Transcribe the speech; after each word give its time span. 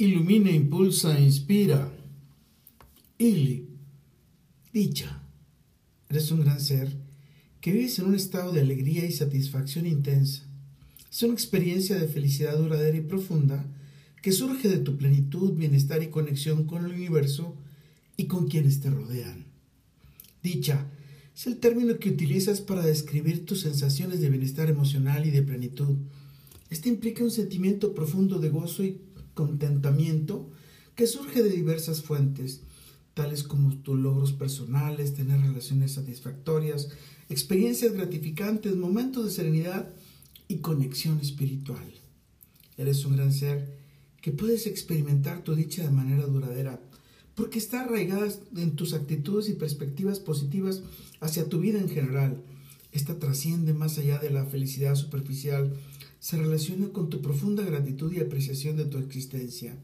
Ilumina, 0.00 0.50
impulsa, 0.50 1.20
inspira. 1.20 1.92
Ili. 3.18 3.68
Dicha. 4.72 5.20
Eres 6.08 6.30
un 6.30 6.40
gran 6.40 6.58
ser 6.58 6.96
que 7.60 7.70
vives 7.70 7.98
en 7.98 8.06
un 8.06 8.14
estado 8.14 8.50
de 8.50 8.62
alegría 8.62 9.04
y 9.04 9.12
satisfacción 9.12 9.86
intensa. 9.86 10.44
Es 11.10 11.22
una 11.22 11.34
experiencia 11.34 11.98
de 11.98 12.08
felicidad 12.08 12.56
duradera 12.56 12.96
y 12.96 13.02
profunda 13.02 13.62
que 14.22 14.32
surge 14.32 14.70
de 14.70 14.78
tu 14.78 14.96
plenitud, 14.96 15.52
bienestar 15.52 16.02
y 16.02 16.08
conexión 16.08 16.64
con 16.64 16.86
el 16.86 16.92
universo 16.92 17.54
y 18.16 18.24
con 18.24 18.48
quienes 18.48 18.80
te 18.80 18.88
rodean. 18.88 19.44
Dicha 20.42 20.86
es 21.36 21.46
el 21.46 21.58
término 21.58 21.98
que 21.98 22.08
utilizas 22.08 22.62
para 22.62 22.86
describir 22.86 23.44
tus 23.44 23.60
sensaciones 23.60 24.22
de 24.22 24.30
bienestar 24.30 24.70
emocional 24.70 25.26
y 25.26 25.30
de 25.30 25.42
plenitud. 25.42 25.94
Este 26.70 26.88
implica 26.88 27.22
un 27.22 27.30
sentimiento 27.30 27.92
profundo 27.92 28.38
de 28.38 28.48
gozo 28.48 28.82
y 28.82 28.98
contentamiento 29.40 30.50
que 30.94 31.06
surge 31.06 31.42
de 31.42 31.48
diversas 31.48 32.02
fuentes, 32.02 32.60
tales 33.14 33.42
como 33.42 33.74
tus 33.76 33.98
logros 33.98 34.32
personales, 34.32 35.14
tener 35.14 35.40
relaciones 35.40 35.92
satisfactorias, 35.92 36.90
experiencias 37.30 37.94
gratificantes, 37.94 38.76
momentos 38.76 39.24
de 39.24 39.30
serenidad 39.30 39.88
y 40.46 40.56
conexión 40.58 41.18
espiritual. 41.20 41.90
Eres 42.76 43.06
un 43.06 43.16
gran 43.16 43.32
ser 43.32 43.78
que 44.20 44.30
puedes 44.30 44.66
experimentar 44.66 45.42
tu 45.42 45.54
dicha 45.54 45.82
de 45.82 45.90
manera 45.90 46.26
duradera, 46.26 46.78
porque 47.34 47.58
está 47.58 47.80
arraigada 47.80 48.28
en 48.56 48.76
tus 48.76 48.92
actitudes 48.92 49.48
y 49.48 49.54
perspectivas 49.54 50.20
positivas 50.20 50.82
hacia 51.20 51.48
tu 51.48 51.60
vida 51.60 51.78
en 51.78 51.88
general. 51.88 52.42
Esta 52.92 53.18
trasciende 53.18 53.72
más 53.72 53.96
allá 53.96 54.18
de 54.18 54.28
la 54.28 54.44
felicidad 54.44 54.96
superficial, 54.96 55.72
se 56.20 56.36
relaciona 56.36 56.90
con 56.90 57.10
tu 57.10 57.20
profunda 57.20 57.64
gratitud 57.64 58.12
y 58.12 58.20
apreciación 58.20 58.76
de 58.76 58.84
tu 58.84 58.98
existencia. 58.98 59.76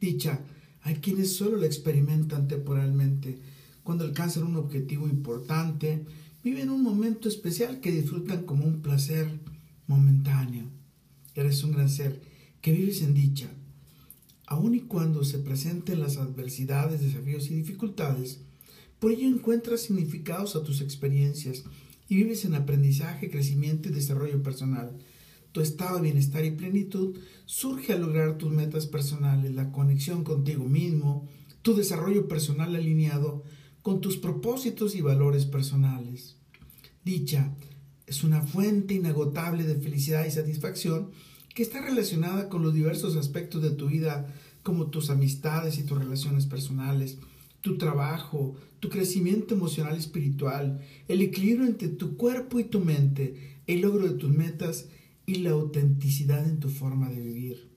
Dicha, 0.00 0.40
hay 0.82 0.96
quienes 0.96 1.36
solo 1.36 1.58
la 1.58 1.66
experimentan 1.66 2.48
temporalmente, 2.48 3.38
cuando 3.84 4.04
alcanzan 4.04 4.44
un 4.44 4.56
objetivo 4.56 5.06
importante, 5.06 6.04
viven 6.42 6.70
un 6.70 6.82
momento 6.82 7.28
especial 7.28 7.80
que 7.80 7.92
disfrutan 7.92 8.44
como 8.44 8.64
un 8.64 8.80
placer 8.80 9.38
momentáneo. 9.86 10.64
Eres 11.34 11.62
un 11.62 11.72
gran 11.72 11.88
ser 11.88 12.20
que 12.60 12.72
vives 12.72 13.02
en 13.02 13.14
dicha. 13.14 13.48
Aun 14.46 14.74
y 14.74 14.80
cuando 14.80 15.24
se 15.24 15.38
presenten 15.38 16.00
las 16.00 16.16
adversidades, 16.16 17.02
desafíos 17.02 17.50
y 17.50 17.54
dificultades, 17.54 18.40
por 18.98 19.12
ello 19.12 19.28
encuentras 19.28 19.82
significados 19.82 20.56
a 20.56 20.64
tus 20.64 20.80
experiencias 20.80 21.64
y 22.08 22.16
vives 22.16 22.44
en 22.44 22.54
aprendizaje, 22.54 23.30
crecimiento 23.30 23.88
y 23.88 23.92
desarrollo 23.92 24.42
personal. 24.42 24.96
Tu 25.58 25.64
estado 25.64 25.96
de 25.96 26.02
bienestar 26.02 26.44
y 26.44 26.52
plenitud 26.52 27.18
surge 27.44 27.92
al 27.92 28.02
lograr 28.02 28.38
tus 28.38 28.52
metas 28.52 28.86
personales, 28.86 29.56
la 29.56 29.72
conexión 29.72 30.22
contigo 30.22 30.64
mismo, 30.66 31.28
tu 31.62 31.74
desarrollo 31.74 32.28
personal 32.28 32.76
alineado 32.76 33.42
con 33.82 34.00
tus 34.00 34.18
propósitos 34.18 34.94
y 34.94 35.00
valores 35.00 35.46
personales. 35.46 36.36
Dicha 37.04 37.56
es 38.06 38.22
una 38.22 38.40
fuente 38.40 38.94
inagotable 38.94 39.64
de 39.64 39.74
felicidad 39.74 40.24
y 40.26 40.30
satisfacción 40.30 41.10
que 41.56 41.64
está 41.64 41.80
relacionada 41.80 42.48
con 42.48 42.62
los 42.62 42.72
diversos 42.72 43.16
aspectos 43.16 43.60
de 43.60 43.70
tu 43.70 43.88
vida, 43.88 44.32
como 44.62 44.90
tus 44.90 45.10
amistades 45.10 45.76
y 45.78 45.82
tus 45.82 45.98
relaciones 45.98 46.46
personales, 46.46 47.18
tu 47.62 47.78
trabajo, 47.78 48.54
tu 48.78 48.90
crecimiento 48.90 49.56
emocional 49.56 49.96
y 49.96 49.98
espiritual, 49.98 50.80
el 51.08 51.20
equilibrio 51.20 51.66
entre 51.66 51.88
tu 51.88 52.16
cuerpo 52.16 52.60
y 52.60 52.64
tu 52.64 52.78
mente, 52.78 53.58
el 53.66 53.80
logro 53.80 54.06
de 54.06 54.14
tus 54.14 54.30
metas 54.30 54.86
y 55.28 55.40
la 55.40 55.50
autenticidad 55.50 56.48
en 56.48 56.58
tu 56.58 56.70
forma 56.70 57.10
de 57.10 57.20
vivir. 57.20 57.68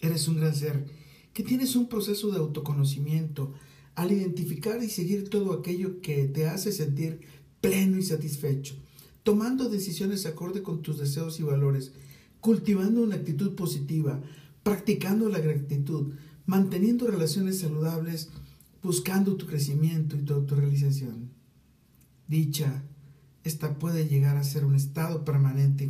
Eres 0.00 0.26
un 0.26 0.38
gran 0.38 0.52
ser 0.52 0.84
que 1.32 1.44
tienes 1.44 1.76
un 1.76 1.88
proceso 1.88 2.32
de 2.32 2.38
autoconocimiento 2.38 3.54
al 3.94 4.10
identificar 4.10 4.82
y 4.82 4.90
seguir 4.90 5.30
todo 5.30 5.52
aquello 5.52 6.00
que 6.00 6.24
te 6.24 6.48
hace 6.48 6.72
sentir 6.72 7.20
pleno 7.60 7.98
y 7.98 8.02
satisfecho, 8.02 8.74
tomando 9.22 9.68
decisiones 9.68 10.26
acorde 10.26 10.64
con 10.64 10.82
tus 10.82 10.98
deseos 10.98 11.38
y 11.38 11.44
valores, 11.44 11.92
cultivando 12.40 13.00
una 13.00 13.14
actitud 13.14 13.54
positiva, 13.54 14.20
practicando 14.64 15.28
la 15.28 15.38
gratitud, 15.38 16.14
manteniendo 16.46 17.06
relaciones 17.06 17.60
saludables, 17.60 18.28
buscando 18.82 19.36
tu 19.36 19.46
crecimiento 19.46 20.16
y 20.16 20.22
tu 20.22 20.34
autorrealización. 20.34 21.30
Dicha, 22.26 22.82
esta 23.44 23.78
puede 23.78 24.08
llegar 24.08 24.36
a 24.36 24.42
ser 24.42 24.64
un 24.64 24.74
estado 24.74 25.24
permanente 25.24 25.84
y. 25.84 25.88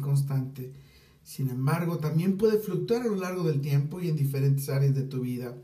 Sin 1.39 1.51
embargo, 1.51 1.99
también 1.99 2.37
puede 2.37 2.59
fluctuar 2.59 3.03
a 3.03 3.07
lo 3.07 3.15
largo 3.15 3.45
del 3.45 3.61
tiempo 3.61 4.01
y 4.01 4.09
en 4.09 4.17
diferentes 4.17 4.69
áreas 4.69 4.97
de 4.97 5.05
tu 5.05 5.21
vida, 5.21 5.57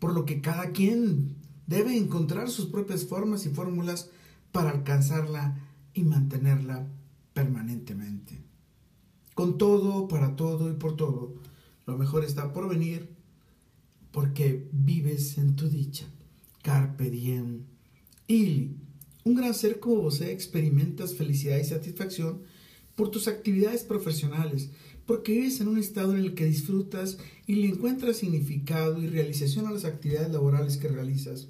por 0.00 0.12
lo 0.12 0.24
que 0.24 0.40
cada 0.40 0.72
quien 0.72 1.36
debe 1.68 1.96
encontrar 1.96 2.50
sus 2.50 2.66
propias 2.66 3.04
formas 3.04 3.46
y 3.46 3.50
fórmulas 3.50 4.10
para 4.50 4.70
alcanzarla 4.70 5.64
y 5.94 6.02
mantenerla 6.02 6.88
permanentemente. 7.34 8.40
Con 9.34 9.58
todo, 9.58 10.08
para 10.08 10.34
todo 10.34 10.68
y 10.68 10.74
por 10.74 10.96
todo, 10.96 11.36
lo 11.86 11.96
mejor 11.96 12.24
está 12.24 12.52
por 12.52 12.68
venir 12.68 13.10
porque 14.10 14.68
vives 14.72 15.38
en 15.38 15.54
tu 15.54 15.68
dicha. 15.68 16.06
Carpe 16.64 17.10
diem. 17.10 17.62
Y 18.26 18.72
un 19.22 19.36
gran 19.36 19.54
ser 19.54 19.78
como 19.78 20.02
vos 20.02 20.20
experimentas 20.20 21.14
felicidad 21.14 21.58
y 21.58 21.64
satisfacción 21.64 22.40
por 23.00 23.10
tus 23.10 23.28
actividades 23.28 23.82
profesionales, 23.82 24.68
porque 25.06 25.32
vives 25.32 25.58
en 25.62 25.68
un 25.68 25.78
estado 25.78 26.12
en 26.12 26.20
el 26.20 26.34
que 26.34 26.44
disfrutas 26.44 27.16
y 27.46 27.54
le 27.54 27.68
encuentras 27.68 28.18
significado 28.18 29.00
y 29.00 29.06
realización 29.06 29.66
a 29.66 29.70
las 29.70 29.86
actividades 29.86 30.30
laborales 30.30 30.76
que 30.76 30.88
realizas, 30.88 31.48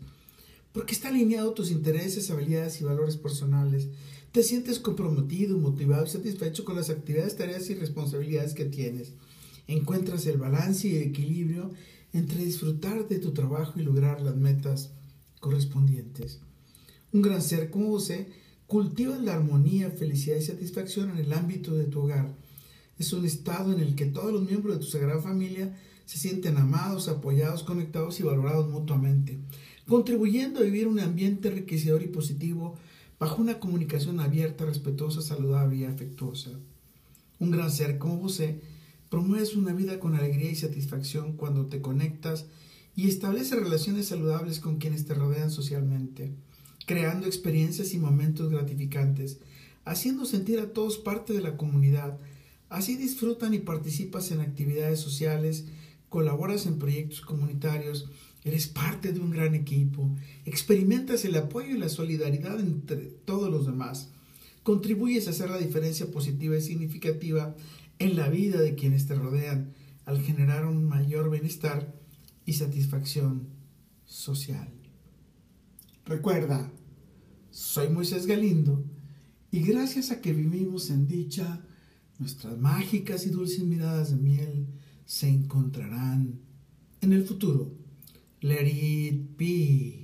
porque 0.73 0.95
está 0.95 1.09
alineado 1.09 1.53
tus 1.53 1.73
intereses, 1.73 2.31
habilidades 2.31 2.81
y 2.81 2.85
valores 2.85 3.17
personales, 3.17 3.89
te 4.31 4.45
sientes 4.45 4.79
comprometido, 4.79 5.59
motivado 5.59 6.07
y 6.07 6.11
satisfecho 6.11 6.65
con 6.65 6.77
las 6.77 6.89
actividades, 6.89 7.37
tareas 7.37 7.69
y 7.69 7.75
responsabilidades 7.75 8.55
que 8.55 8.67
tienes. 8.67 9.15
Encuentras 9.67 10.27
el 10.27 10.39
balance 10.39 10.87
y 10.87 10.99
el 10.99 11.09
equilibrio 11.09 11.73
entre 12.13 12.45
disfrutar 12.45 13.09
de 13.09 13.19
tu 13.19 13.33
trabajo 13.33 13.81
y 13.81 13.83
lograr 13.83 14.23
las 14.23 14.37
metas 14.37 14.93
correspondientes. 15.41 16.39
Un 17.13 17.23
gran 17.23 17.43
ser 17.43 17.71
como 17.71 17.89
vos 17.89 18.09
cultiva 18.71 19.19
la 19.19 19.35
armonía, 19.35 19.91
felicidad 19.91 20.37
y 20.37 20.43
satisfacción 20.43 21.11
en 21.11 21.19
el 21.19 21.33
ámbito 21.33 21.75
de 21.75 21.87
tu 21.87 22.03
hogar. 22.03 22.37
Es 23.01 23.13
un 23.13 23.25
estado 23.25 23.73
en 23.73 23.81
el 23.81 23.97
que 23.97 24.07
todos 24.07 24.33
los 24.33 24.45
miembros 24.45 24.77
de 24.77 24.85
tu 24.85 24.89
sagrada 24.89 25.21
familia 25.21 25.77
se 26.07 26.19
sienten 26.19 26.57
amados, 26.57 27.09
apoyados, 27.09 27.65
conectados 27.65 28.21
y 28.21 28.23
valorados 28.23 28.71
mutuamente, 28.71 29.41
contribuyendo 29.89 30.61
a 30.61 30.63
vivir 30.63 30.87
un 30.87 31.01
ambiente 31.01 31.49
enriquecedor 31.49 32.05
y 32.05 32.07
positivo 32.07 32.77
bajo 33.19 33.43
una 33.43 33.59
comunicación 33.59 34.21
abierta, 34.21 34.65
respetuosa, 34.65 35.21
saludable 35.21 35.75
y 35.79 35.85
afectuosa. 35.85 36.53
Un 37.41 37.51
gran 37.51 37.73
ser 37.73 37.99
como 37.99 38.19
vos 38.19 38.41
promueves 39.09 39.57
una 39.57 39.73
vida 39.73 39.99
con 39.99 40.15
alegría 40.15 40.49
y 40.49 40.55
satisfacción 40.55 41.33
cuando 41.33 41.67
te 41.67 41.83
conectas 41.83 42.47
y 42.95 43.09
establece 43.09 43.57
relaciones 43.57 44.07
saludables 44.07 44.61
con 44.61 44.77
quienes 44.77 45.07
te 45.07 45.15
rodean 45.15 45.51
socialmente, 45.51 46.31
creando 46.91 47.29
experiencias 47.29 47.95
y 47.95 48.01
momentos 48.01 48.51
gratificantes, 48.51 49.39
haciendo 49.85 50.25
sentir 50.25 50.59
a 50.59 50.73
todos 50.73 50.99
parte 50.99 51.33
de 51.33 51.41
la 51.41 51.57
comunidad. 51.57 52.19
Así 52.69 52.97
disfrutan 52.97 53.55
y 53.55 53.61
participas 53.61 54.33
en 54.33 54.41
actividades 54.41 54.99
sociales, 54.99 55.67
colaboras 56.09 56.67
en 56.67 56.81
proyectos 56.81 57.21
comunitarios, 57.21 58.11
Eres 58.43 58.67
parte 58.67 59.13
de 59.13 59.21
un 59.21 59.31
gran 59.31 59.55
equipo, 59.55 60.17
experimentas 60.47 61.25
el 61.27 61.37
apoyo 61.37 61.77
y 61.77 61.79
la 61.79 61.91
solidaridad 61.91 62.59
entre 62.59 62.97
todos 62.97 63.51
los 63.51 63.67
demás, 63.67 64.09
contribuyes 64.63 65.27
a 65.27 65.31
hacer 65.31 65.51
la 65.51 65.59
diferencia 65.59 66.11
positiva 66.11 66.57
y 66.57 66.63
significativa 66.63 67.55
en 67.99 68.17
la 68.17 68.31
vida 68.31 68.59
de 68.61 68.75
quienes 68.75 69.07
te 69.07 69.15
rodean 69.15 69.75
al 70.07 70.23
generar 70.23 70.65
un 70.65 70.85
mayor 70.89 71.31
bienestar 71.31 71.95
y 72.47 72.55
satisfacción 72.55 73.47
social. 74.07 74.73
Recuerda, 76.07 76.73
soy 77.51 77.89
Moisés 77.89 78.27
Galindo 78.27 78.85
y 79.51 79.61
gracias 79.61 80.11
a 80.11 80.21
que 80.21 80.33
vivimos 80.33 80.91
en 80.91 81.07
dicha, 81.07 81.65
nuestras 82.19 82.59
mágicas 82.59 83.27
y 83.27 83.31
dulces 83.31 83.65
miradas 83.65 84.11
de 84.11 84.17
miel 84.17 84.67
se 85.05 85.29
encontrarán 85.29 86.41
en 87.01 87.13
el 87.13 87.25
futuro. 87.25 87.73
Let 88.41 88.67
it 88.67 89.37
be. 89.37 90.00